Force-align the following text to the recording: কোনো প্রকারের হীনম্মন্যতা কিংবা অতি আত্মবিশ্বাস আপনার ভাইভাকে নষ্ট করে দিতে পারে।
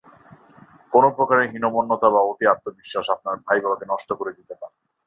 কোনো 0.93 1.07
প্রকারের 1.17 1.51
হীনম্মন্যতা 1.53 2.07
কিংবা 2.07 2.21
অতি 2.23 2.45
আত্মবিশ্বাস 2.47 3.05
আপনার 3.09 3.35
ভাইভাকে 3.47 3.85
নষ্ট 3.89 4.09
করে 4.13 4.31
দিতে 4.37 4.53
পারে। 4.61 4.75